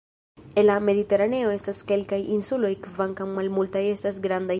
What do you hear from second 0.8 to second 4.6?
Mediteraneo estas kelkaj insuloj kvankam malmultaj estas grandaj.